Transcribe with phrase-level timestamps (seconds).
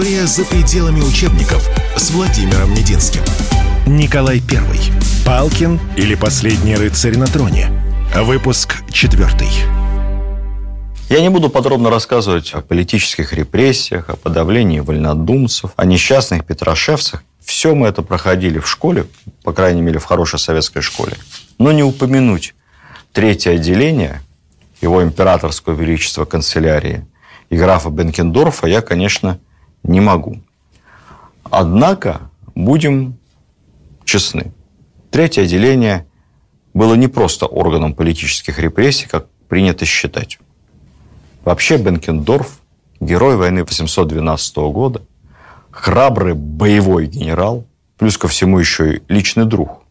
[0.00, 3.20] История за пределами учебников с Владимиром Мединским.
[3.86, 4.80] Николай Первый.
[5.26, 7.70] Палкин или последний рыцарь на троне.
[8.14, 9.50] Выпуск четвертый.
[11.10, 17.22] Я не буду подробно рассказывать о политических репрессиях, о подавлении вольнодумцев, о несчастных петрошевцах.
[17.44, 19.04] Все мы это проходили в школе,
[19.44, 21.12] по крайней мере, в хорошей советской школе.
[21.58, 22.54] Но не упомянуть
[23.12, 24.22] третье отделение,
[24.80, 27.04] его императорского величества канцелярии
[27.50, 29.38] и графа Бенкендорфа я, конечно,
[29.82, 30.40] не могу.
[31.44, 33.18] Однако, будем
[34.04, 34.52] честны,
[35.10, 36.06] третье отделение
[36.74, 40.38] было не просто органом политических репрессий, как принято считать.
[41.44, 42.60] Вообще Бенкендорф,
[43.00, 45.02] герой войны 812 года,
[45.70, 47.64] храбрый боевой генерал,
[47.96, 49.82] плюс ко всему еще и личный друг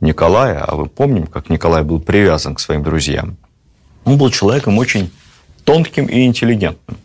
[0.00, 3.36] Николая, а мы помним, как Николай был привязан к своим друзьям.
[4.04, 5.10] Он был человеком очень
[5.64, 6.98] тонким и интеллигентным,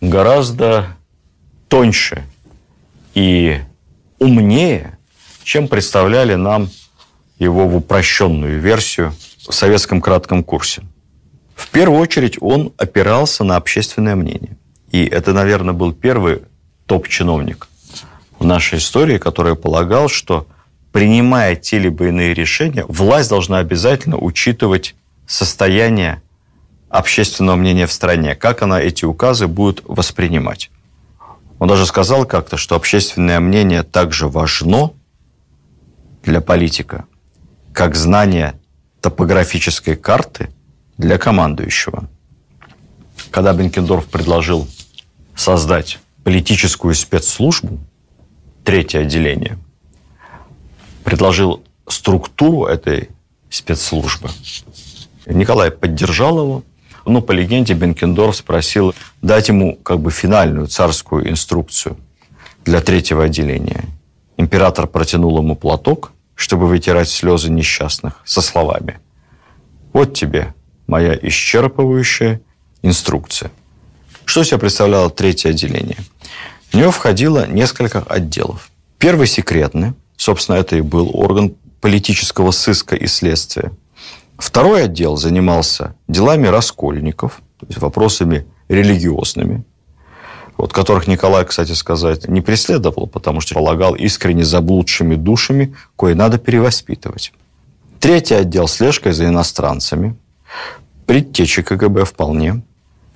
[0.00, 0.96] гораздо
[1.70, 2.24] тоньше
[3.14, 3.60] и
[4.18, 4.98] умнее,
[5.44, 6.68] чем представляли нам
[7.38, 9.14] его в упрощенную версию
[9.48, 10.82] в советском кратком курсе.
[11.54, 14.56] В первую очередь он опирался на общественное мнение.
[14.90, 16.42] И это, наверное, был первый
[16.86, 17.68] топ-чиновник
[18.38, 20.48] в нашей истории, который полагал, что
[20.90, 24.96] принимая те либо иные решения, власть должна обязательно учитывать
[25.26, 26.20] состояние
[26.88, 30.70] общественного мнения в стране, как она эти указы будет воспринимать.
[31.60, 34.94] Он даже сказал как-то, что общественное мнение также важно
[36.22, 37.04] для политика,
[37.74, 38.58] как знание
[39.02, 40.48] топографической карты
[40.96, 42.08] для командующего.
[43.30, 44.68] Когда Бенкендорф предложил
[45.36, 47.78] создать политическую спецслужбу,
[48.64, 49.58] третье отделение,
[51.04, 53.10] предложил структуру этой
[53.50, 54.30] спецслужбы,
[55.26, 56.64] Николай поддержал его,
[57.10, 61.96] но по легенде Бенкендорф спросил дать ему как бы финальную царскую инструкцию
[62.64, 63.84] для третьего отделения.
[64.36, 69.00] Император протянул ему платок, чтобы вытирать слезы несчастных, со словами
[69.92, 70.54] «Вот тебе
[70.86, 72.40] моя исчерпывающая
[72.82, 73.50] инструкция».
[74.24, 75.98] Что себя представляло третье отделение?
[76.70, 78.70] В него входило несколько отделов.
[78.98, 83.72] Первый секретный, собственно, это и был орган политического сыска и следствия.
[84.40, 89.64] Второй отдел занимался делами раскольников, то есть вопросами религиозными,
[90.56, 96.38] вот, которых Николай, кстати сказать, не преследовал, потому что полагал искренне заблудшими душами, кое надо
[96.38, 97.34] перевоспитывать.
[98.00, 100.16] Третий отдел– слежкой за иностранцами.
[101.04, 102.62] Предтечи КГБ вполне.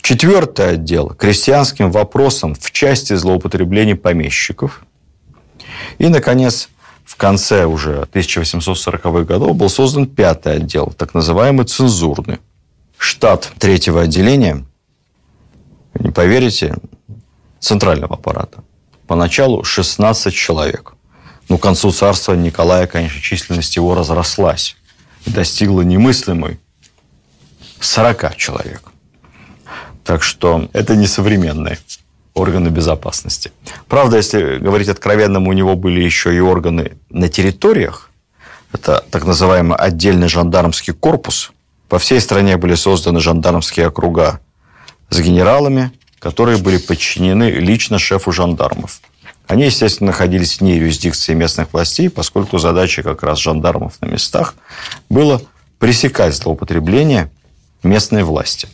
[0.03, 4.85] Четвертый отдел– крестьянским вопросом в части злоупотреблений помещиков.
[5.97, 6.69] И, наконец,
[7.05, 12.41] в конце уже 1840-х годов был создан пятый отдел, так называемый цензурный.
[12.97, 14.65] Штат третьего отделения,
[15.99, 16.77] не поверите,
[17.61, 18.65] центрального аппарата.
[19.07, 20.95] Поначалу 16 человек.
[21.49, 24.77] Ну, к концу царства Николая, конечно, численность его разрослась
[25.27, 26.59] и достигла немыслимой
[27.81, 28.83] 40 человек.
[30.05, 31.79] Так что это не современные
[32.35, 33.53] органы безопасности.
[33.89, 38.11] Правда, если говорить откровенно, у него были еще и органы на территориях.
[38.73, 41.53] Это так называемый отдельный жандармский корпус.
[41.89, 44.41] По всей стране были созданы жандармские округа
[45.11, 49.01] с генералами, которые были подчинены лично шефу жандармов.
[49.47, 54.55] Они, естественно, находились вне юрисдикции местных властей, поскольку задача как раз жандармов на местах
[55.09, 55.41] было
[55.79, 57.31] пресекать злоупотребление
[57.83, 58.69] местной власти.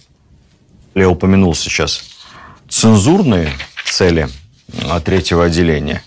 [0.95, 2.05] Я упомянул сейчас
[2.71, 3.53] цензурные
[3.85, 4.29] цели
[4.89, 6.03] а, третьего отделения.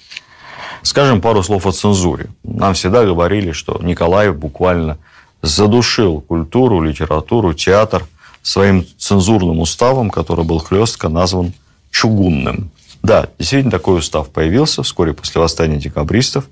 [0.81, 2.27] Скажем пару слов о цензуре.
[2.43, 4.97] Нам всегда говорили, что Николай буквально
[5.41, 8.05] задушил культуру, литературу, театр
[8.41, 11.53] своим цензурным уставом, который был хлестко назван
[11.91, 12.71] чугунным.
[13.01, 16.45] Да, действительно, такой устав появился вскоре после восстания декабристов.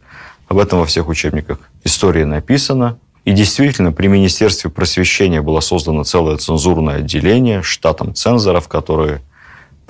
[0.47, 2.97] Об этом во всех учебниках истории написано.
[3.23, 9.21] И действительно, при Министерстве просвещения было создано целое цензурное отделение штатом цензоров, которые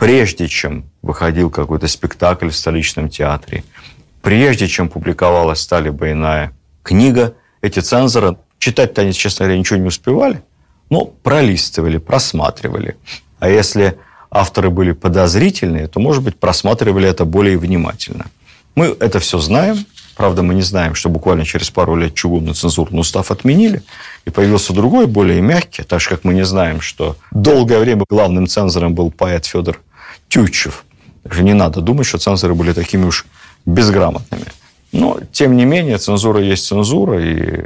[0.01, 3.63] прежде чем выходил какой-то спектакль в столичном театре,
[4.23, 9.85] прежде чем публиковалась «Стали бы иная» книга, эти цензоры, читать-то они, честно говоря, ничего не
[9.85, 10.41] успевали,
[10.89, 12.97] но пролистывали, просматривали.
[13.37, 13.99] А если
[14.31, 18.25] авторы были подозрительные, то, может быть, просматривали это более внимательно.
[18.73, 19.85] Мы это все знаем.
[20.15, 23.83] Правда, мы не знаем, что буквально через пару лет чугунный цензурный устав отменили,
[24.25, 28.47] и появился другой, более мягкий, так же, как мы не знаем, что долгое время главным
[28.47, 29.79] цензором был поэт Федор
[30.31, 30.85] Тютчев.
[31.25, 33.25] Даже не надо думать, что цензоры были такими уж
[33.65, 34.45] безграмотными.
[34.93, 37.65] Но, тем не менее, цензура есть цензура, и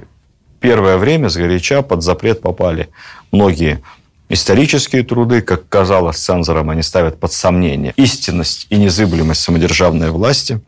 [0.59, 2.89] первое время сгоряча под запрет попали
[3.31, 3.81] многие
[4.27, 10.61] Исторические труды, как казалось цензорам, они ставят под сомнение истинность и незыблемость самодержавной власти.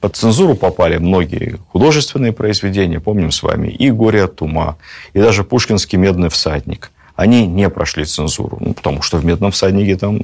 [0.00, 4.78] Под цензуру попали многие художественные произведения, помним с вами, и «Горе от ума»,
[5.12, 6.90] и даже пушкинский «Медный всадник».
[7.16, 10.20] Они не прошли цензуру, ну, потому что в «Медном всаднике» там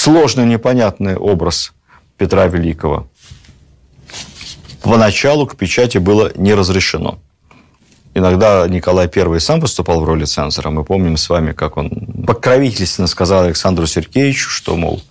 [0.00, 1.74] сложный, непонятный образ
[2.16, 3.06] Петра Великого.
[4.82, 7.18] Поначалу к печати было не разрешено.
[8.14, 10.70] Иногда Николай I сам выступал в роли цензора.
[10.70, 15.02] Мы помним с вами, как он покровительственно сказал Александру Сергеевичу, что, мол,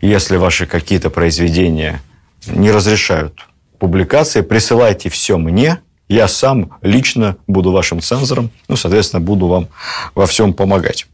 [0.00, 2.00] если ваши какие-то произведения
[2.46, 3.48] не разрешают
[3.80, 9.68] публикации, присылайте все мне, я сам лично буду вашим цензором, ну, соответственно, буду вам
[10.14, 11.06] во всем помогать.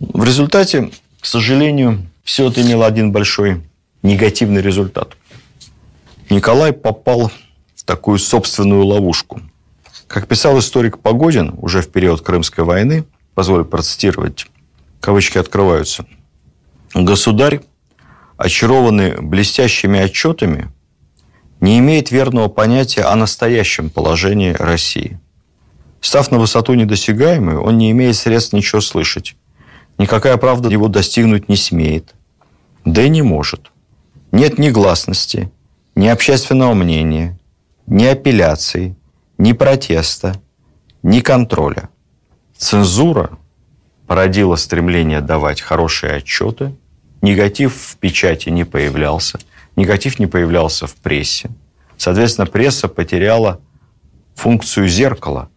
[0.00, 0.90] В результате,
[1.20, 3.62] к сожалению, все это имело один большой
[4.02, 5.16] негативный результат.
[6.30, 7.30] Николай попал
[7.76, 9.40] в такую собственную ловушку–
[10.06, 13.04] как писал историк Погодин уже в период Крымской войны,
[13.34, 14.46] позволю процитировать,
[15.00, 16.06] кавычки открываются,
[16.94, 17.62] «Государь,
[18.36, 20.70] очарованный блестящими отчетами,
[21.60, 25.18] не имеет верного понятия о настоящем положении России.
[26.00, 29.34] Став на высоту недосягаемую, он не имеет средств ничего слышать.
[29.98, 32.14] Никакая правда его достигнуть не смеет.
[32.84, 33.70] Да и не может.
[34.32, 35.52] Нет ни гласности,
[35.94, 37.38] ни общественного мнения,
[37.86, 38.96] ни апелляций,
[39.38, 40.34] ни протеста,
[41.02, 41.88] ни контроля.
[42.56, 43.38] Цензура
[44.06, 46.74] породила стремление давать хорошие отчеты,
[47.22, 49.38] негатив в печати не появлялся,
[49.76, 51.50] негатив не появлялся в прессе.
[51.96, 53.60] Соответственно, пресса потеряла
[54.34, 55.48] функцию зеркала,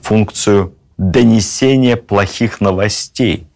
[0.00, 0.74] функцию
[1.10, 3.46] донесения плохих новостей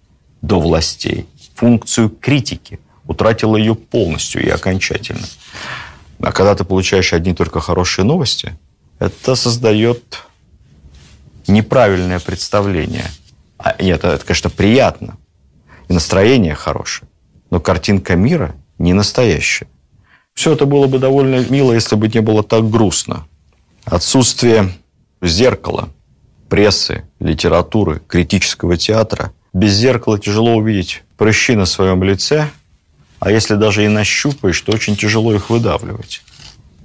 [0.42, 5.26] до властей, функцию критики, утратила ее полностью и окончательно.
[6.20, 8.56] А когда ты получаешь одни только хорошие новости–
[8.98, 10.24] это создает
[11.46, 13.10] неправильное представление.
[13.58, 15.16] А, нет, это, конечно, приятно.
[15.88, 17.08] И настроение хорошее.
[17.50, 19.68] Но картинка мира не настоящая.
[20.34, 23.26] Все это было бы довольно мило, если бы не было так грустно.
[23.84, 24.72] Отсутствие
[25.22, 25.90] зеркала,
[26.48, 29.32] прессы, литературы, критического театра.
[29.52, 32.48] Без зеркала тяжело увидеть прыщи на своем лице,
[33.20, 36.22] а если даже и нащупаешь, то очень тяжело их выдавливать.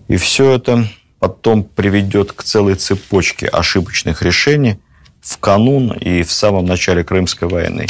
[0.07, 0.87] И все это
[1.19, 4.79] потом приведет к целой цепочке ошибочных решений
[5.21, 7.87] в канун и в самом начале Крымской войны.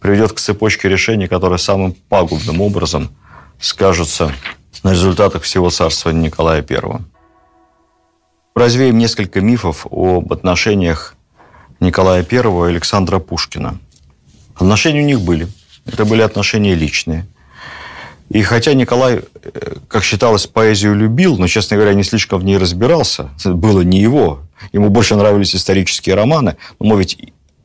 [0.00, 3.10] Приведет к цепочке решений, которые самым пагубным образом
[3.58, 4.32] скажутся
[4.82, 7.00] на результатах всего царствования Николая I.
[8.56, 11.14] Развеем несколько мифов об отношениях
[11.78, 13.78] Николая I и Александра Пушкина.
[14.54, 15.46] Отношения у них были.
[15.84, 17.26] Это были отношения личные.
[18.30, 22.56] И хотя Николай, э, как считалось, поэзию любил, но, честно говоря, не слишком в ней
[22.56, 24.40] разбирался, было не его.
[24.72, 27.18] Ему больше нравились исторические романы, но мы ведь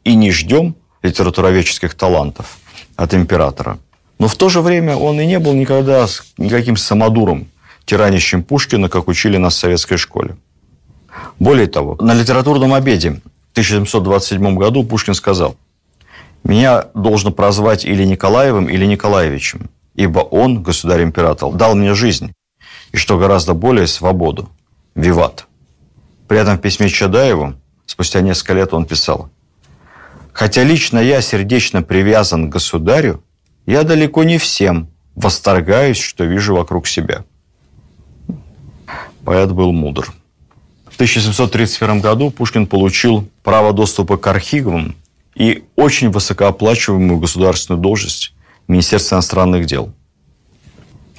[0.03, 2.57] и не ждем литературоведческих талантов
[2.97, 3.79] от императора.
[4.19, 6.05] Но в то же время он и не был никогда
[6.38, 7.47] никаким самодуром,
[7.85, 10.35] тиранящим Пушкина, как учили нас в советской школе.
[11.39, 15.55] Более того, на литературном обеде в 1727 году Пушкин сказал,
[16.43, 22.33] «Меня должно прозвать или Николаевым, или Николаевичем ибо он, государь-император, дал мне жизнь,
[22.91, 24.49] и, что гораздо более, свободу.
[24.95, 25.47] Виват.
[26.27, 27.55] При этом в письме Чадаеву,
[27.85, 29.29] спустя несколько лет он писал,
[30.33, 33.23] «Хотя лично я сердечно привязан к государю,
[33.65, 37.24] я далеко не всем восторгаюсь, что вижу вокруг себя».
[39.24, 40.12] Поэт был мудр.
[41.01, 44.96] В 1731 году Пушкин получил право доступа к архивам
[45.34, 48.36] и очень высокооплачиваемую государственную должность
[48.67, 49.91] Министерства иностранных дел.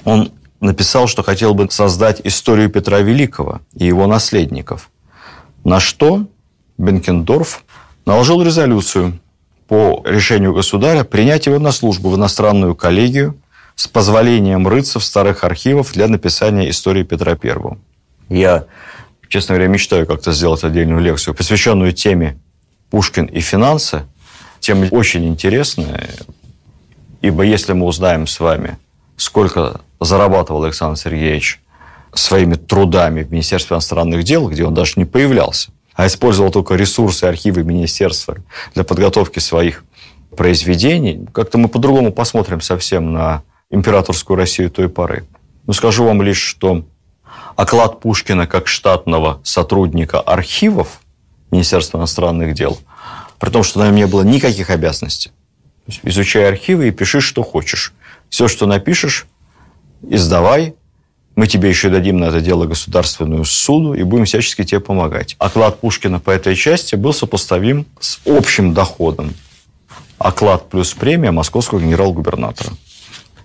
[0.05, 4.89] Он написал, что хотел бы создать историю Петра Великого и его наследников.
[5.65, 6.27] На что
[6.77, 7.65] Бенкендорф
[8.05, 9.19] наложил резолюцию
[9.67, 13.37] по решению государя принять его на службу в иностранную коллегию
[13.75, 17.77] с позволением рыться в старых архивах для написания истории Петра I.
[18.29, 18.65] Я,
[19.33, 22.37] честно говоря, мечтаю как-то сделать отдельную лекцию, посвященную теме
[22.91, 24.03] Пушкин и финансы.
[24.59, 26.07] Тема очень интересная.
[27.21, 28.77] Ибо если мы узнаем с вами,
[29.17, 31.59] сколько зарабатывал Александр Сергеевич
[32.13, 37.23] своими трудами в Министерстве иностранных дел, где он даже не появлялся, а использовал только ресурсы
[37.23, 38.37] архивы министерства
[38.75, 39.83] для подготовки своих
[40.37, 45.25] произведений, как-то мы по-другому посмотрим совсем на императорскую Россию той поры.
[45.65, 46.85] Но скажу вам лишь, что
[47.55, 51.01] оклад Пушкина как штатного сотрудника архивов
[51.51, 52.79] Министерства иностранных дел,
[53.39, 55.31] при том, что на нем не было никаких обязанностей,
[56.03, 57.93] изучай архивы и пиши, что хочешь.
[58.29, 59.27] Все, что напишешь,
[60.01, 60.75] издавай.
[61.35, 65.35] Мы тебе еще дадим на это дело государственную суду и будем всячески тебе помогать.
[65.39, 69.33] Оклад Пушкина по этой части был сопоставим с общим доходом
[70.23, 72.71] оклад плюс премия московского генерал-губернатора.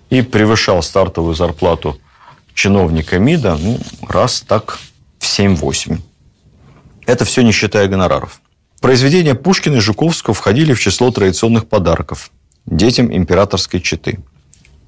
[0.09, 1.99] И превышал стартовую зарплату
[2.59, 4.79] чиновника МИДа ну, раз так
[5.17, 5.97] в 7-8.
[7.05, 8.41] Это все не считая гонораров.
[8.81, 12.31] Произведения Пушкина и Жуковского входили в число традиционных подарков
[12.65, 14.19] детям императорской четы.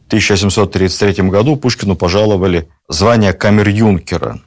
[0.04, 4.42] В 1733 году Пушкину пожаловали звание камер-юнкера.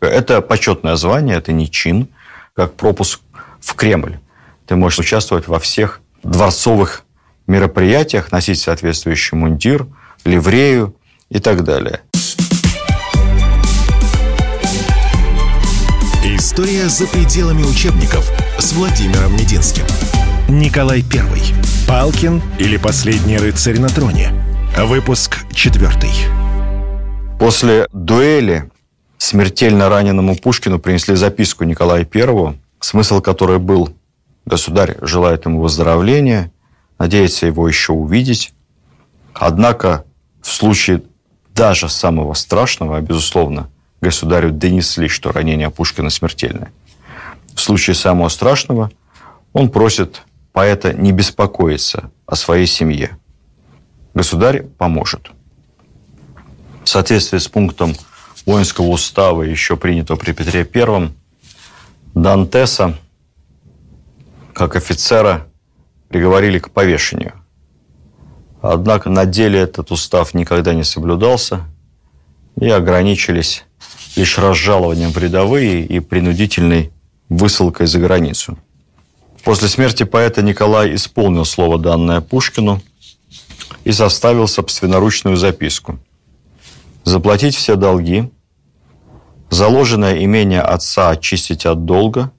[0.00, 2.08] Это почетное звание, это не чин,
[2.56, 3.20] как пропуск
[3.60, 4.18] в Кремль.
[4.66, 7.04] Ты можешь участвовать во всех дворцовых
[7.46, 9.86] мероприятиях, носить соответствующий мундир,
[10.24, 10.96] ливрею
[11.28, 12.00] и так далее.
[16.56, 18.30] История за пределами учебников
[18.60, 19.82] с Владимиром Мединским.
[20.48, 21.42] Николай Первый.
[21.88, 24.30] Палкин или последний рыцарь на троне.
[24.78, 26.12] Выпуск четвертый.
[27.40, 28.70] После дуэли
[29.18, 33.92] смертельно раненому Пушкину принесли записку Николая Первого, смысл которой был
[34.46, 36.52] «Государь желает ему выздоровления,
[37.00, 38.54] надеется его еще увидеть».
[39.32, 40.04] Однако
[40.40, 41.02] в случае
[41.52, 43.70] даже самого страшного, безусловно,
[44.00, 46.72] государю донесли, что ранение Пушкина смертельное.
[47.54, 48.90] В случае самого страшного
[49.52, 50.22] он просит
[50.52, 53.18] поэта не беспокоиться о своей семье.
[54.14, 55.30] Государь поможет.
[56.84, 57.94] В соответствии с пунктом
[58.46, 61.10] воинского устава, еще принятого при Петре I,
[62.14, 62.96] Дантеса,
[64.52, 65.46] как офицера,
[66.08, 67.34] приговорили к повешению.
[68.62, 71.64] Однако на деле этот устав никогда не соблюдался
[72.56, 73.64] и ограничились
[74.16, 76.92] лишь разжалованием в рядовые и принудительной
[77.28, 78.58] высылкой за границу.
[79.42, 82.80] После смерти поэта Николай исполнил слово, данное Пушкину,
[83.84, 85.98] и составил собственноручную записку.
[87.04, 88.30] Заплатить все долги,
[89.50, 92.32] заложенное имение отца очистить от долга,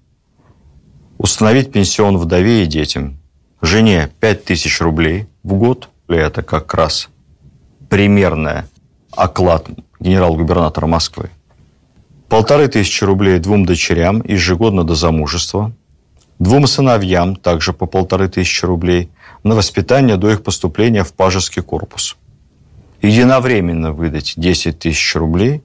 [1.18, 3.20] установить пенсион вдове и детям,
[3.62, 7.10] жене 5000 рублей в год, это как раз
[7.90, 8.68] примерная
[9.12, 9.68] оклад
[10.06, 11.32] генерал-губернатора Москвы,
[12.30, 15.74] полторы тысячи рублей двум дочерям ежегодно до замужества,
[16.38, 19.10] двум сыновьям также по полторы тысячи рублей
[19.44, 22.18] на воспитание до их поступления в пажеский корпус.
[23.02, 25.64] Единовременно выдать 10 тысяч рублей,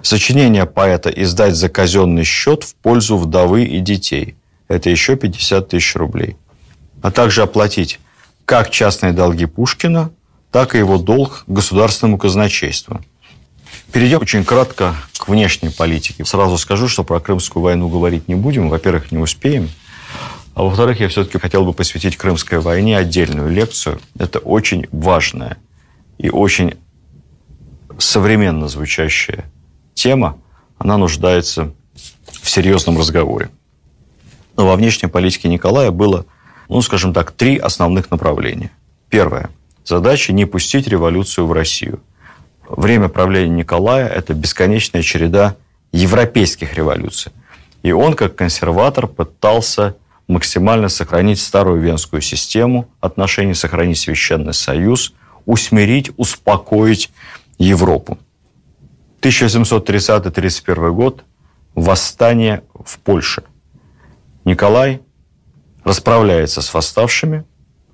[0.00, 4.36] сочинение поэта издать за казенный счет в пользу вдовы и детей.
[4.68, 6.36] Это еще 50 тысяч рублей.
[7.02, 7.98] А также оплатить
[8.44, 10.12] как частные долги Пушкина,
[10.52, 13.00] так и его долг государственному казначейству–
[13.96, 16.22] Перейдем очень кратко к внешней политике.
[16.26, 18.68] Сразу скажу, что про Крымскую войну говорить не будем.
[18.68, 19.70] Во-первых, не успеем.
[20.54, 23.98] А во-вторых, я все-таки хотел бы посвятить Крымской войне отдельную лекцию.
[24.18, 25.56] Это очень важная
[26.18, 26.74] и очень
[27.96, 29.50] современно звучащая
[29.94, 30.36] тема.
[30.76, 31.72] Она нуждается
[32.42, 33.48] в серьезном разговоре.
[34.58, 36.26] Но во внешней политике Николая было,
[36.68, 38.72] ну, скажем так, три основных направления.
[39.08, 39.48] Первое.
[39.86, 42.00] Задача не пустить революцию в Россию–
[42.68, 45.56] время правления Николая– это бесконечная череда
[45.92, 47.32] европейских революций.
[47.82, 49.96] И он, как консерватор, пытался
[50.28, 57.10] максимально сохранить старую венскую систему отношений, сохранить Священный Союз, усмирить, успокоить
[57.58, 58.18] Европу.
[59.20, 61.24] 1730-31 год–
[61.74, 63.44] восстание в Польше.
[64.44, 65.00] Николай
[65.84, 67.44] расправляется с восставшими.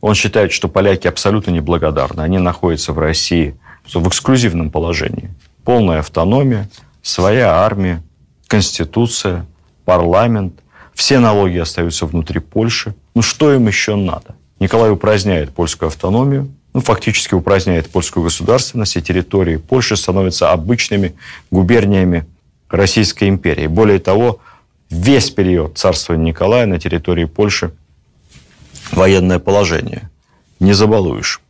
[0.00, 2.22] Он считает, что поляки абсолютно неблагодарны.
[2.22, 5.30] Они находятся в России в эксклюзивном положении.
[5.64, 6.68] Полная автономия,
[7.02, 8.02] своя армия,
[8.46, 9.46] конституция,
[9.84, 10.54] парламент.
[10.94, 12.94] Все налоги остаются внутри Польши.
[13.14, 14.34] Ну что им еще надо?
[14.60, 21.14] Николай упраздняет польскую автономию, ну, фактически упраздняет польскую государственность, и территории Польши становятся обычными
[21.50, 22.26] губерниями
[22.70, 23.66] Российской империи.
[23.66, 24.40] Более того,
[24.88, 27.72] весь период царствования Николая на территории Польши
[28.92, 30.10] военное положение.
[30.60, 31.40] Не забалуешь.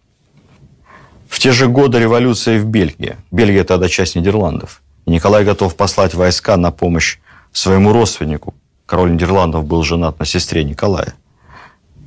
[1.33, 3.17] В те же годы революции в Бельгии.
[3.31, 4.83] Бельгия тогда часть Нидерландов.
[5.07, 7.21] И Николай готов послать войска на помощь
[7.53, 8.55] своему родственнику.
[8.85, 11.15] Король Нидерландов был женат на сестре Николая.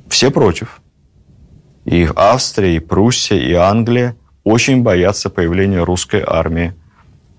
[0.08, 0.80] Все против.
[1.84, 4.14] И Австрия, и Пруссия, и Англия
[4.44, 6.74] очень боятся появления русской армии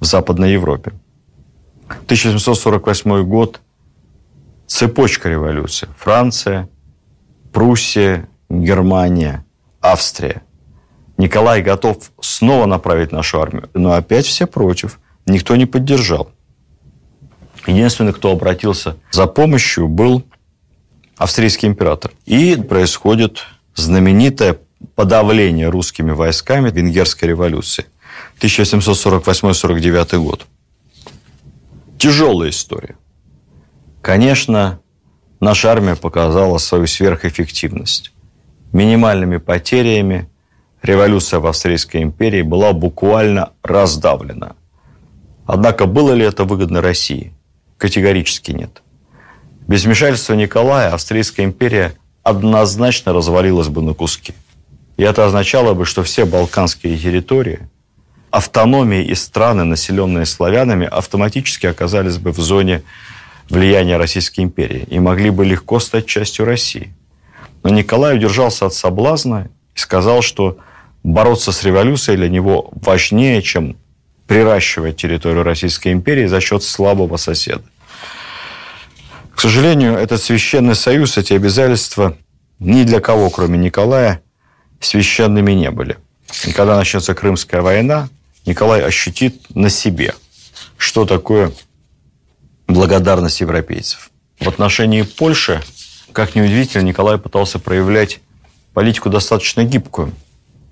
[0.02, 0.92] в Западной Европе.
[1.88, 3.62] 1748 год–
[4.68, 5.88] цепочка революции.
[5.98, 6.68] Франция,
[7.54, 9.46] Пруссия, Германия,
[9.80, 10.42] Австрия.
[11.18, 15.00] Николай готов снова направить нашу армию, но опять все против.
[15.26, 16.32] Никто не поддержал.
[17.66, 20.24] Единственный, кто обратился за помощью, был
[21.18, 22.12] австрийский император.
[22.26, 23.46] И происходит
[23.76, 24.58] знаменитое
[24.96, 27.86] подавление русскими войсками Венгерской революции.
[28.40, 30.46] 1748-49 год.
[31.98, 32.96] Тяжелая история.
[34.02, 34.80] Конечно,
[35.40, 38.14] наша армия показала свою сверхэффективность.
[38.72, 40.30] минимальными потерями
[40.82, 44.56] революция в Австрийской империи была буквально раздавлена.
[45.46, 47.34] Однако было ли это выгодно России?
[47.78, 48.82] Категорически нет.
[49.68, 51.94] Без вмешательства Николая Австрийская империя
[52.24, 54.34] однозначно развалилась бы на куски.
[54.98, 57.70] И это означало бы, что все балканские территории,
[58.32, 62.84] автономии и страны, населенные славянами, автоматически оказались бы в зоне
[63.50, 66.94] влияния Российской империи и могли бы легко стать частью России.
[67.64, 70.58] Но Николай удержался от соблазна и сказал, что
[71.08, 73.78] бороться с революцией для него важнее, чем
[74.28, 77.64] приращивать территорию Российской империи за счет слабого соседа.
[79.34, 82.18] К сожалению, этот священный союз, эти обязательства
[82.60, 84.22] ни для кого, кроме Николая,
[84.82, 85.98] священными не были.
[86.46, 88.10] И когда начнется Крымская война,
[88.46, 90.14] Николай ощутит на себе,
[90.78, 91.54] что такое
[92.68, 94.12] благодарность европейцев.
[94.42, 95.62] В отношении Польши,
[96.12, 98.20] как ни удивительно, Николай пытался проявлять
[98.74, 100.12] политику достаточно гибкую.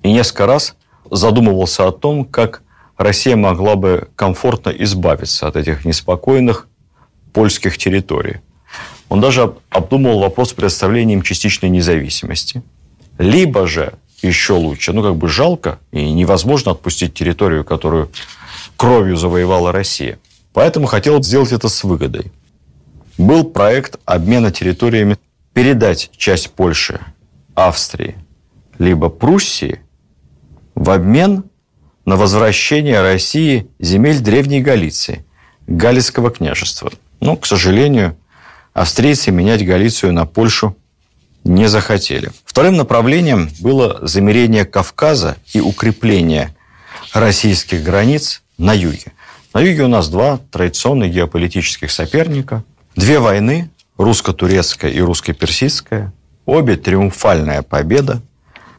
[0.05, 0.75] И несколько раз
[1.09, 2.61] задумывался о том, как
[2.95, 6.67] Россия могла бы комфортно избавиться от этих неспокойных
[7.33, 8.41] польских территорий.
[9.09, 12.61] Он даже обдумывал вопрос с предоставлением частичной независимости.
[13.17, 18.11] Либо же, еще лучше, ну как бы жалко и невозможно отпустить территорию, которую
[18.77, 20.19] кровью завоевала Россия.
[20.53, 22.31] Поэтому хотел сделать это с выгодой.
[23.17, 25.17] Был проект обмена территориями,
[25.53, 26.99] передать часть Польши
[27.55, 28.15] Австрии,
[28.77, 29.81] либо Пруссии
[30.75, 31.45] в обмен
[32.05, 35.25] на возвращение России земель Древней Галиции,
[35.65, 36.91] Галицкого княжества.
[37.21, 38.15] Но, к сожалению,
[38.73, 40.77] австрийцы менять Галицию на Польшу
[41.43, 42.31] не захотели.
[42.43, 46.55] Вторым направлением было замерение Кавказа и укрепление
[47.13, 49.13] российских границ на юге.
[49.53, 52.63] На юге у нас два традиционных геополитических соперника.
[52.95, 56.11] Две войны, русско-турецкая и русско-персидская.
[56.45, 58.21] Обе триумфальная победа.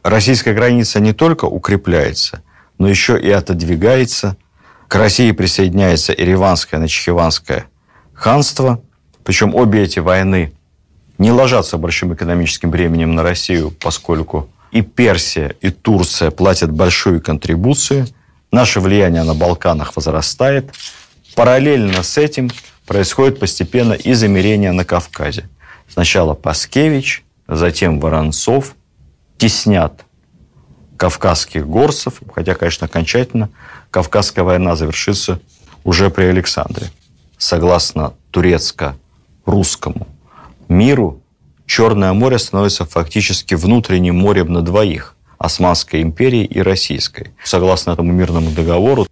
[0.09, 2.41] Российская граница не только укрепляется,
[2.77, 4.37] но еще и отодвигается.
[4.87, 7.65] К России присоединяется Ереванское, Начхиванское
[8.13, 8.81] ханство.
[9.25, 10.53] Причем обе эти войны
[11.17, 18.07] не ложатся большим экономическим бременем на Россию, поскольку и Персия, и Турция платят большую контрибуцию.
[18.49, 20.73] Наше влияние на Балканах возрастает.
[21.35, 22.49] Параллельно с этим
[22.85, 25.49] происходит постепенно и замерение на Кавказе.
[25.89, 28.73] Сначала Паскевич, затем Воронцов
[29.37, 30.05] теснят
[30.97, 33.49] кавказских горцев, хотя, конечно, окончательно
[33.91, 35.39] Кавказская война завершится
[35.83, 36.87] уже при Александре.
[37.37, 40.07] Согласно турецко-русскому
[40.67, 41.21] миру,
[41.67, 47.31] Черное море становится фактически внутренним морем на двоих– Османской империи и Российской.
[47.43, 49.05] Согласно этому мирному договору,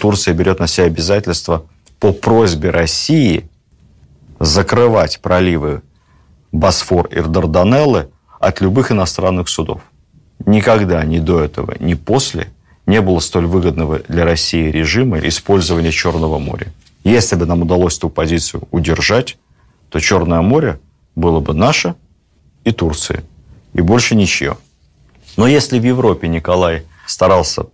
[0.00, 1.66] Турция берет на себя обязательство
[2.00, 3.48] по просьбе России
[4.40, 5.82] закрывать проливы
[6.52, 9.82] Босфор и Дарданеллы от любых иностранных судов.
[10.46, 12.48] Никогда ни до этого, ни после
[12.86, 16.68] не было столь выгодного для России режима использования Черного моря.
[17.04, 19.36] Если бы нам удалось эту позицию удержать,
[19.90, 20.80] то Черное море
[21.14, 21.94] было бы наше
[22.64, 23.24] и Турции,
[23.72, 24.56] и больше ничье.
[25.36, 27.66] Но если в Европе Николай старался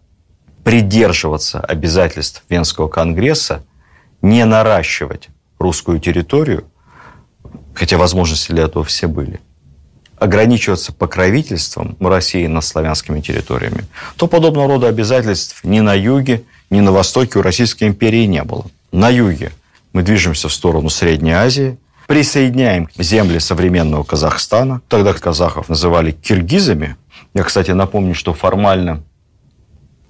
[0.65, 3.63] придерживаться обязательств Венского конгресса,
[4.23, 6.65] не наращивать русскую территорию,
[7.75, 9.41] хотя возможности для этого все были,
[10.19, 13.85] ограничиваться покровительством России над славянскими территориями,
[14.17, 18.67] то подобного рода обязательств ни на юге, ни на востоке у Российской империи не было.
[18.93, 19.53] На юге
[19.93, 24.81] мы движемся в сторону Средней Азии, присоединяем земли современного Казахстана.
[24.89, 26.97] Тогда казахов называли киргизами.
[27.35, 29.03] Я, кстати, напомню, что формально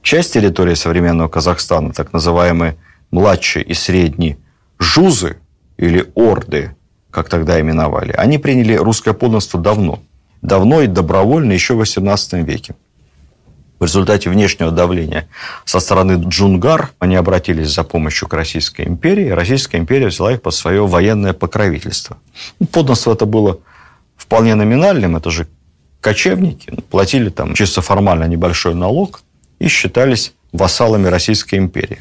[0.02, 2.76] часть территории современного Казахстана, так называемые
[3.10, 4.38] младшие и средние
[4.78, 5.38] жузы
[5.76, 6.76] или орды,
[7.14, 10.00] как тогда именовали, они приняли русское подданство давно.
[10.42, 12.74] Давно и добровольно, еще в XVIII веке.
[13.79, 15.29] В результате внешнего давления
[15.64, 20.42] со стороны Джунгар они обратились за помощью к Российской империи, и Российская империя взяла их
[20.42, 22.18] под свое военное покровительство.
[22.59, 23.61] Ну, подданство это было
[24.16, 25.46] вполне номинальным, это же
[26.00, 29.22] кочевники, платили там чисто формально небольшой налог
[29.59, 32.00] и считались вассалами Российской империи.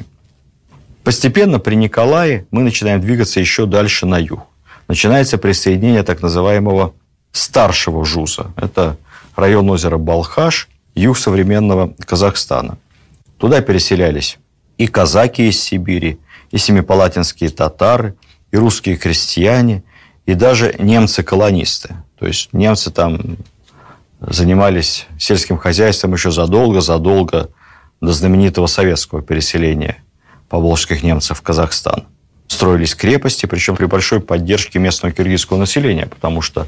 [1.02, 4.46] Постепенно при Николае мы начинаем двигаться еще дальше на юг
[4.88, 6.94] начинается присоединение так называемого
[7.32, 8.52] старшего ЖУЗа.
[8.56, 8.96] Это
[9.36, 12.78] район озера Балхаш, юг современного Казахстана.
[13.38, 14.38] Туда переселялись
[14.78, 16.18] и казаки из Сибири,
[16.50, 18.14] и семипалатинские татары,
[18.50, 19.82] и русские крестьяне,
[20.26, 21.96] и даже немцы-колонисты.
[22.18, 23.36] То есть немцы там
[24.20, 27.50] занимались сельским хозяйством еще задолго-задолго
[28.00, 30.02] до знаменитого советского переселения
[30.48, 32.06] поволжских немцев в Казахстан
[32.54, 36.66] строились крепости, причем при большой поддержке местного киргизского населения, потому что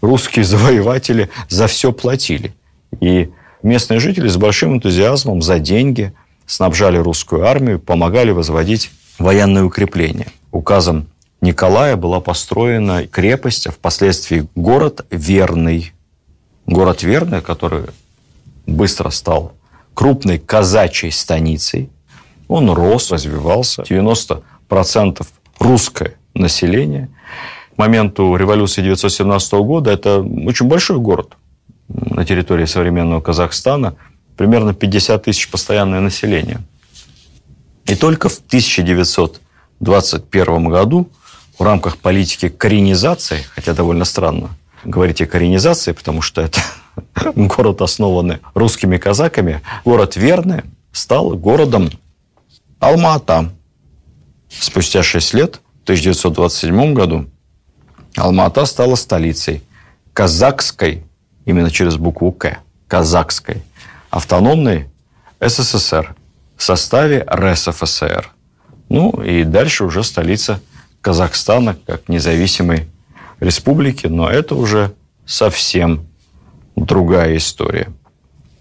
[0.00, 2.52] русские завоеватели за все платили.
[3.00, 3.30] И
[3.62, 6.12] местные жители с большим энтузиазмом за деньги
[6.46, 10.26] снабжали русскую армию, помогали возводить военные укрепления.
[10.50, 11.06] Указом
[11.40, 15.92] Николая была построена крепость, а впоследствии город Верный.
[16.66, 17.84] Город Верный, который
[18.66, 19.52] быстро стал
[19.94, 21.88] крупной казачьей станицей.
[22.48, 23.82] Он рос, развивался.
[23.82, 24.42] 90%
[25.58, 27.08] русское население.
[27.74, 31.36] К моменту революции 1917 года это очень большой город
[31.88, 33.96] на территории современного Казахстана.
[34.36, 36.60] Примерно 50 тысяч постоянное население.
[37.86, 41.08] И только в 1921 году
[41.58, 44.50] в рамках политики коренизации, хотя довольно странно
[44.84, 46.60] говорить о коренизации, потому что это
[47.34, 51.90] город, основанный русскими казаками, город Верный стал городом
[52.78, 53.50] Алма-Ата.
[54.50, 57.26] Спустя 6 лет, в 1927 году,
[58.16, 59.62] Алма-Ата стала столицей
[60.12, 61.04] казахской,
[61.44, 62.58] именно через букву К,
[62.88, 63.62] казахской,
[64.10, 64.88] автономной
[65.40, 66.14] СССР
[66.56, 68.30] в составе РСФСР.
[68.88, 70.60] Ну и дальше уже столица
[71.00, 72.88] Казахстана как независимой
[73.38, 74.92] республики, но это уже
[75.24, 76.06] совсем
[76.76, 77.90] другая история.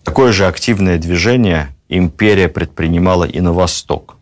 [0.03, 4.18] Такое же активное движение империя предпринимала и на восток.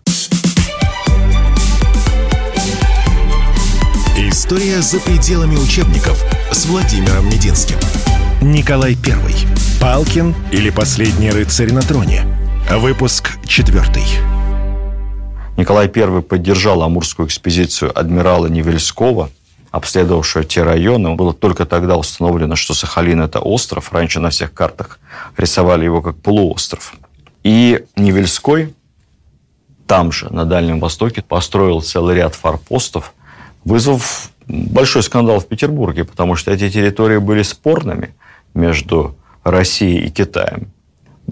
[4.50, 7.76] История за пределами учебников с Владимиром Мединским.
[8.42, 9.36] Николай Первый.
[9.82, 12.22] Палкин или последний рыцарь на троне.
[12.72, 14.06] Выпуск четвертый.
[15.58, 19.32] Николай I поддержал амурскую экспедицию адмирала Невельского,
[19.72, 21.16] обследовавшего те районы.
[21.16, 23.92] Было только тогда установлено, что Сахалин– это остров.
[23.92, 25.02] Раньше на всех картах
[25.36, 26.94] рисовали его как полуостров.
[27.44, 28.74] И Невельской
[29.88, 33.14] там же, на Дальнем Востоке, построил целый ряд форпостов,
[33.66, 38.16] вызвав большой скандал в Петербурге, потому что эти территории были спорными
[38.54, 40.72] между Россией и Китаем.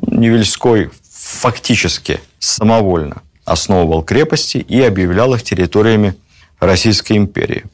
[0.02, 6.16] Невельской фактически самовольно основывал крепости и объявлял их территориями
[6.60, 7.66] Российской империи.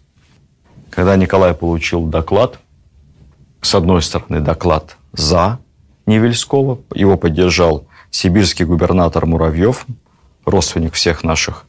[0.89, 2.59] Когда Николай получил доклад,
[3.61, 5.59] с одной стороны, доклад за
[6.05, 9.85] Невельского, его поддержал сибирский губернатор Муравьев,
[10.45, 11.65] родственник всех наших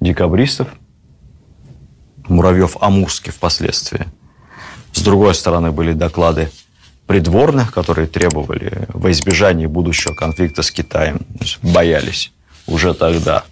[0.00, 0.68] декабристов,
[2.28, 4.06] Муравьев Амурский впоследствии.
[4.92, 6.50] С другой стороны, были доклады
[7.06, 11.20] придворных, которые требовали во избежание будущего конфликта с Китаем,
[11.62, 12.32] боялись
[12.66, 13.44] уже тогда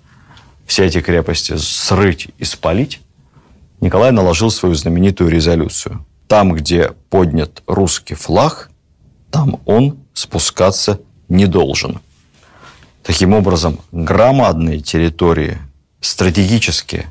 [0.66, 3.00] все эти крепости срыть и спалить,
[3.80, 6.06] Николай наложил свою знаменитую резолюцию.
[6.28, 8.70] Там, где поднят русский флаг,
[9.30, 12.00] там он спускаться не должен.
[13.02, 15.58] Таким образом, громадные территории,
[16.00, 17.06] стратегически,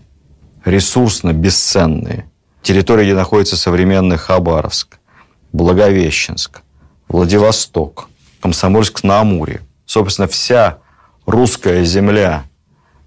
[0.65, 2.29] ресурсно бесценные,
[2.61, 4.99] территории, где находится современный Хабаровск,
[5.53, 6.61] Благовещенск,
[7.07, 8.07] Владивосток,
[8.39, 10.77] Комсомольск на Амуре, собственно, вся
[11.25, 12.45] русская земля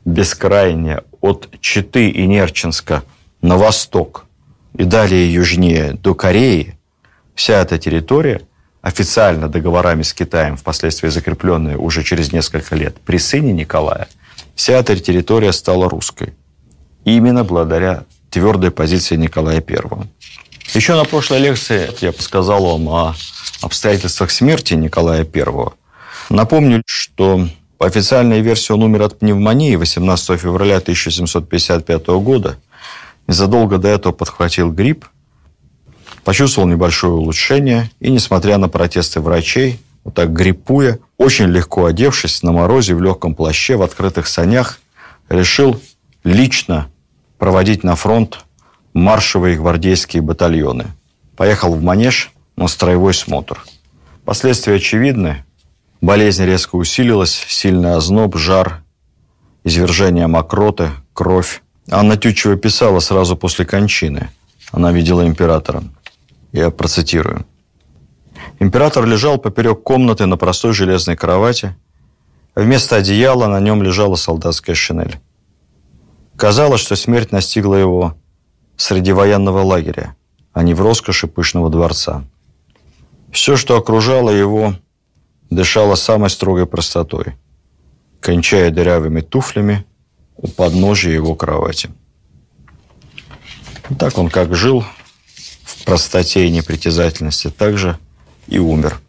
[0.04, 3.02] бескрайняя от Читы и Нерчинска
[3.40, 4.26] на восток
[4.74, 6.78] и далее южнее до Кореи,
[7.34, 8.42] вся эта территория,
[8.82, 14.08] официально договорами с Китаем, впоследствии закрепленная уже через несколько лет при сыне Николая,
[14.54, 16.34] вся эта территория стала русской.
[17.04, 20.08] Именно благодаря твердой позиции Николая I.
[20.74, 23.14] Еще на прошлой лекции я сказал вам о
[23.60, 25.72] обстоятельствах смерти Николая I.
[26.30, 27.46] Напомню, что
[27.78, 32.56] по официальной версии он умер от пневмонии 18 февраля 1755 года.
[33.26, 35.06] Незадолго до этого подхватил грипп,
[36.24, 42.52] почувствовал небольшое улучшение и, несмотря на протесты врачей, вот так гриппуя, очень легко одевшись на
[42.52, 44.78] морозе в легком плаще, в открытых санях,
[45.28, 45.80] решил
[46.22, 46.90] лично
[47.44, 48.38] проводить на фронт
[48.94, 50.86] маршевые гвардейские батальоны.
[51.36, 53.62] Поехал в Манеж на строевой смотр.
[54.24, 55.44] Последствия очевидны.
[56.00, 58.82] Болезнь резко усилилась, сильный озноб, жар,
[59.62, 61.60] извержение мокроты, кровь.
[61.90, 64.30] Анна Тютчева писала сразу после кончины.
[64.72, 65.84] Она видела императора.
[66.52, 67.44] Я процитирую.
[68.58, 71.76] Император лежал поперек комнаты на простой железной кровати.
[72.54, 75.20] Вместо одеяла на нем лежала солдатская шинель.
[76.36, 78.16] Казалось, что смерть настигла его
[78.76, 80.16] среди военного лагеря,
[80.52, 82.24] а не в роскоши пышного дворца.
[83.30, 84.74] Все, что окружало его,
[85.50, 87.34] дышала самой строгой простотой,
[88.20, 89.84] кончая дырявыми туфлями
[90.36, 91.90] у подножия его кровати.
[93.98, 94.84] Так он как жил
[95.64, 97.98] в простоте и непритязательности, так же
[98.48, 99.00] и умер.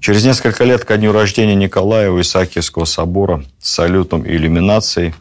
[0.00, 5.14] Через несколько лет ко дню рождения Николая у Исаакиевского собора с салютом и иллюминацией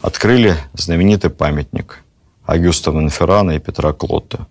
[0.00, 2.02] открыли знаменитый памятник
[2.44, 4.46] Агюста Монферрана и Петра Клотта.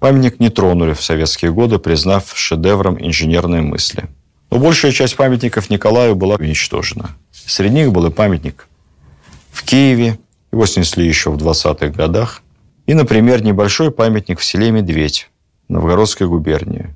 [0.00, 4.08] Памятник не тронули в советские годы, признав шедевром инженерной мысли.
[4.50, 7.10] Но большая часть памятников Николаю была уничтожена.
[7.32, 8.68] Среди них был и памятник
[9.50, 10.18] в Киеве,
[10.52, 12.42] его снесли еще в 20-х годах,
[12.86, 15.30] и, например, небольшой памятник в селе Медведь,
[15.68, 16.94] Новгородской губернии.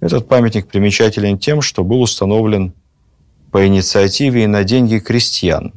[0.00, 2.74] Этот памятник примечателен тем, что был установлен
[3.50, 5.72] по инициативе и на деньги крестьян,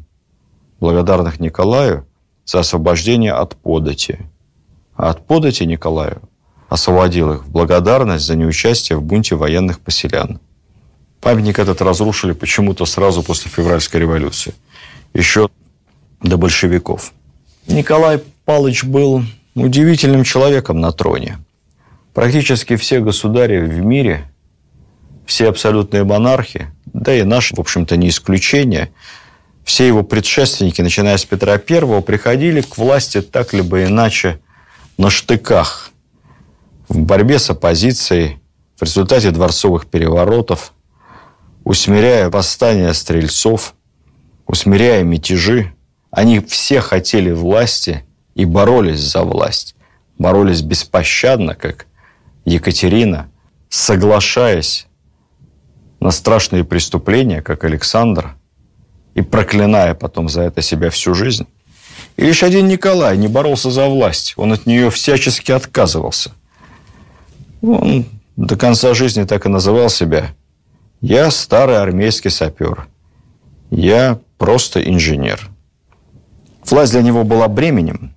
[0.79, 2.05] благодарных Николаю
[2.45, 4.19] за освобождение от подати.
[4.95, 6.21] А от подати Николаю
[6.69, 10.39] освободил их в благодарность за неучастие в бунте военных поселян.
[11.21, 14.53] Памятник этот разрушили почему-то сразу после февральской революции,
[15.13, 15.49] еще
[16.21, 17.11] до большевиков.
[17.67, 19.23] Николай Палыч был
[19.55, 21.37] удивительным человеком на троне.
[22.13, 24.31] Практически все государи в мире,
[25.25, 28.91] все абсолютные монархи, да и наш, в общем-то, не исключение,
[29.63, 34.39] все его предшественники, начиная с Петра I, приходили к власти так либо иначе
[34.97, 35.91] на штыках,
[36.87, 38.39] в борьбе с оппозицией,
[38.77, 40.73] в результате дворцовых переворотов,
[41.63, 43.75] усмиряя восстания стрельцов,
[44.47, 45.73] усмиряя мятежи.
[46.11, 49.75] Они все хотели власти и боролись за власть.
[50.17, 51.85] Боролись беспощадно, как
[52.45, 53.29] Екатерина,
[53.69, 54.87] соглашаясь
[55.99, 58.35] на страшные преступления, как Александр,
[59.13, 61.45] и проклиная потом за это себя всю жизнь.
[62.17, 66.31] И лишь один Николай не боролся за власть, он от нее всячески отказывался.
[67.61, 70.31] Он до конца жизни так и называл себя
[71.01, 72.87] «Я старый армейский сапер,
[73.69, 75.49] я просто инженер».
[76.65, 78.13] Власть для него была бременем,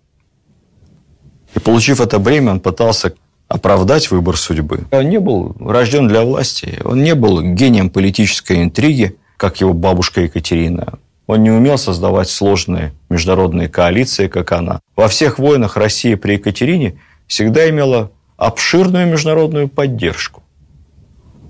[1.55, 3.14] и получив это бремя, он пытался
[3.48, 4.87] оправдать выбор судьбы.
[4.90, 10.20] Он не был рожден для власти, он не был гением политической интриги, как его бабушка
[10.20, 11.00] Екатерина.
[11.26, 14.78] Он не умел создавать сложные международные коалиции, как она.
[14.94, 20.44] Во всех войнах России при Екатерине всегда имела обширную международную поддержку.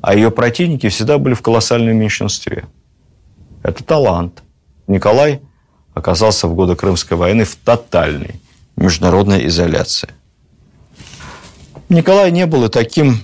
[0.01, 2.65] А ее противники всегда были в колоссальном меньшинстве.
[3.63, 4.43] Это талант.
[4.87, 5.43] Николай
[5.93, 8.37] оказался в годы Крымской войны в тотальной
[8.75, 10.09] международной изоляции.
[11.91, 13.21] Николай не был и таким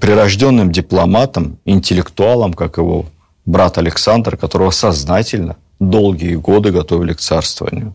[0.00, 3.06] прирожденным дипломатом, интеллектуалом, как его
[3.50, 7.94] брат Александр, которого сознательно долгие годы готовили к царствованию.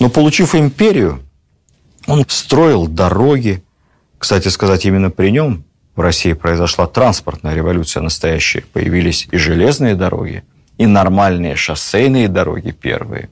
[0.00, 1.20] Но получив империю,
[2.06, 3.62] он строил дороги.
[4.18, 5.64] Кстати сказать, именно при нем
[5.94, 8.64] в России произошла транспортная революция настоящая.
[8.72, 10.44] Появились и железные дороги,
[10.78, 13.30] и нормальные шоссейные дороги первые,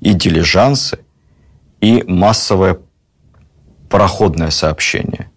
[0.00, 1.00] и дилижансы,
[1.80, 2.78] и массовое
[3.88, 5.30] пароходное сообщение.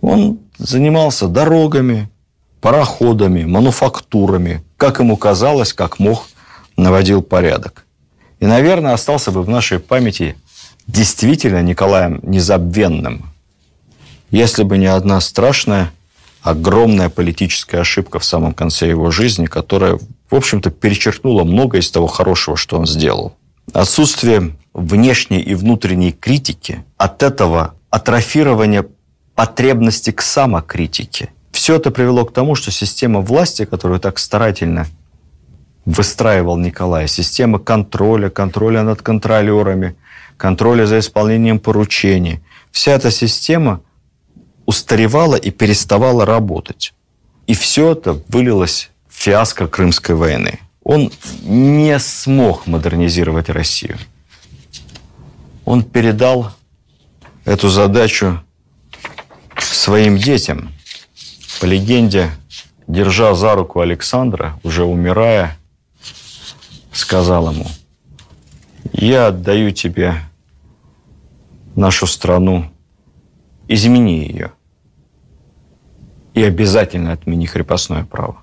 [0.00, 2.08] Он занимался дорогами,
[2.62, 6.28] пароходами, мануфактурами, как ему казалось, как мог,
[6.76, 7.84] наводил порядок.
[8.38, 10.36] И, наверное, остался бы в нашей памяти
[10.86, 13.30] действительно Николаем Незабвенным,
[14.30, 15.92] если бы не одна страшная,
[16.40, 19.98] огромная политическая ошибка в самом конце его жизни, которая,
[20.30, 23.36] в общем-то, перечеркнула многое из того хорошего, что он сделал.
[23.72, 28.86] Отсутствие внешней и внутренней критики, от этого атрофирования
[29.34, 31.30] потребности к самокритике.
[31.62, 34.88] Все это привело к тому, что система власти, которую так старательно
[35.84, 39.94] выстраивал Николай, система контроля, контроля над контролерами,
[40.36, 42.40] контроля за исполнением поручений.
[42.72, 43.80] Вся эта система
[44.66, 46.94] устаревала и переставала работать.
[47.46, 50.58] И все это вылилось в фиаско Крымской войны.
[50.82, 51.12] Он
[51.44, 53.98] не смог модернизировать Россию.
[55.64, 56.50] Он передал
[57.44, 58.42] эту задачу
[59.60, 60.72] своим детям.
[61.62, 62.32] По легенде,
[62.88, 65.56] держа за руку Александра, уже умирая,
[66.92, 67.68] сказал ему,
[68.92, 70.16] я отдаю тебе
[71.76, 72.68] нашу страну,
[73.68, 74.50] измени ее.
[76.34, 78.38] И обязательно отмени крепостное право.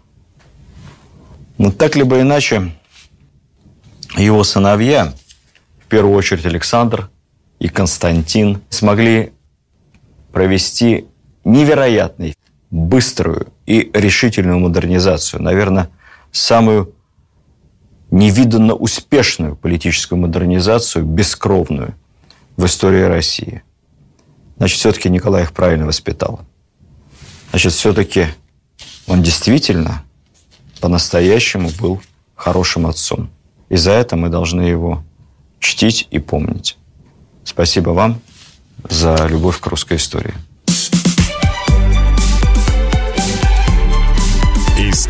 [1.57, 2.71] Но так либо иначе,
[4.15, 5.13] его сыновья,
[5.83, 7.09] в первую очередь Александр
[7.59, 9.33] и Константин, смогли
[10.31, 11.05] провести
[11.43, 12.33] невероятную,
[12.71, 15.41] быструю и решительную модернизацию.
[15.41, 15.89] Наверное,
[16.31, 16.93] самую
[18.11, 21.95] невиданно успешную политическую модернизацию, бескровную–
[22.59, 23.63] в истории России.
[24.57, 26.41] Значит, все-таки Николай их правильно воспитал.
[27.51, 28.27] Значит, все-таки
[29.07, 30.03] он действительно
[30.81, 32.01] по-настоящему был
[32.35, 33.29] хорошим отцом.
[33.69, 35.05] И за это мы должны его
[35.61, 36.77] чтить и помнить.
[37.45, 38.19] Спасибо вам
[38.89, 40.33] за любовь к русской истории.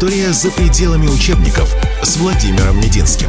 [0.02, 3.28] История за пределами учебников с Владимиром Мединским.